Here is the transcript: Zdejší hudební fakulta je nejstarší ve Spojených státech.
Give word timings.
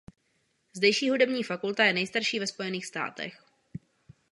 Zdejší 0.75 1.09
hudební 1.09 1.43
fakulta 1.43 1.83
je 1.85 1.93
nejstarší 1.93 2.39
ve 2.39 2.47
Spojených 2.47 2.85
státech. 2.85 3.43